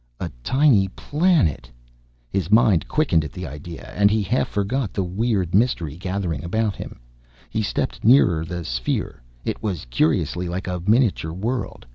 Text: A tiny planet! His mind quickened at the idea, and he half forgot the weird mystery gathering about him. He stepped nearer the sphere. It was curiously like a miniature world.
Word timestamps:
A 0.19 0.31
tiny 0.43 0.87
planet! 0.87 1.69
His 2.31 2.49
mind 2.49 2.87
quickened 2.87 3.23
at 3.23 3.31
the 3.31 3.45
idea, 3.45 3.91
and 3.95 4.09
he 4.09 4.23
half 4.23 4.47
forgot 4.47 4.93
the 4.93 5.03
weird 5.03 5.53
mystery 5.53 5.95
gathering 5.95 6.43
about 6.43 6.75
him. 6.75 6.99
He 7.51 7.61
stepped 7.61 8.03
nearer 8.03 8.43
the 8.43 8.65
sphere. 8.65 9.21
It 9.45 9.61
was 9.61 9.85
curiously 9.91 10.49
like 10.49 10.65
a 10.67 10.81
miniature 10.87 11.33
world. 11.33 11.85